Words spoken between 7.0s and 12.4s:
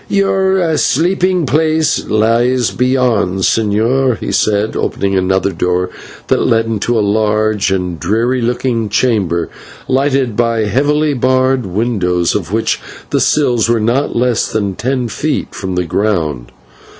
large and dreary looking chamber, lighted by heavily barred windows,